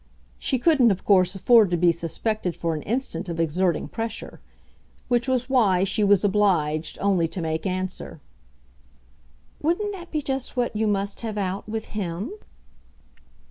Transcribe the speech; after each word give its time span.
She 0.39 0.57
couldn't 0.57 0.89
of 0.89 1.05
course 1.05 1.35
afford 1.35 1.69
to 1.69 1.77
be 1.77 1.91
suspected 1.91 2.55
for 2.55 2.73
an 2.73 2.81
instant 2.81 3.29
of 3.29 3.39
exerting 3.39 3.87
pressure; 3.87 4.41
which 5.09 5.27
was 5.27 5.47
why 5.47 5.83
she 5.83 6.03
was 6.03 6.23
obliged 6.23 6.97
only 6.99 7.27
to 7.27 7.39
make 7.39 7.67
answer: 7.67 8.19
"Wouldn't 9.61 9.93
that 9.93 10.09
be 10.09 10.23
just 10.23 10.57
what 10.57 10.75
you 10.75 10.87
must 10.87 11.21
have 11.21 11.37
out 11.37 11.69
with 11.69 11.85
HIM?" 11.93 12.31